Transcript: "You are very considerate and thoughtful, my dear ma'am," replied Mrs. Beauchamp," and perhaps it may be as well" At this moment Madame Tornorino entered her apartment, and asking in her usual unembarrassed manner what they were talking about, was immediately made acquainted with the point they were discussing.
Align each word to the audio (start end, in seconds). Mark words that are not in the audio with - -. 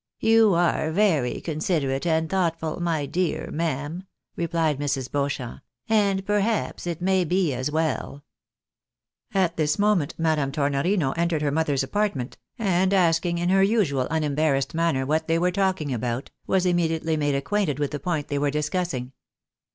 "You 0.19 0.55
are 0.55 0.91
very 0.91 1.39
considerate 1.41 2.07
and 2.07 2.27
thoughtful, 2.27 2.79
my 2.81 3.05
dear 3.05 3.51
ma'am," 3.51 4.05
replied 4.35 4.79
Mrs. 4.79 5.11
Beauchamp," 5.11 5.61
and 5.89 6.25
perhaps 6.25 6.87
it 6.87 7.03
may 7.03 7.23
be 7.23 7.53
as 7.53 7.69
well" 7.69 8.23
At 9.45 9.57
this 9.57 9.77
moment 9.77 10.15
Madame 10.17 10.51
Tornorino 10.51 11.13
entered 11.15 11.43
her 11.43 11.75
apartment, 11.83 12.39
and 12.57 12.95
asking 12.95 13.37
in 13.37 13.49
her 13.49 13.61
usual 13.61 14.07
unembarrassed 14.09 14.73
manner 14.73 15.05
what 15.05 15.27
they 15.27 15.37
were 15.37 15.51
talking 15.51 15.93
about, 15.93 16.31
was 16.47 16.65
immediately 16.65 17.15
made 17.15 17.35
acquainted 17.35 17.77
with 17.77 17.91
the 17.91 17.99
point 17.99 18.27
they 18.27 18.39
were 18.39 18.49
discussing. 18.49 19.11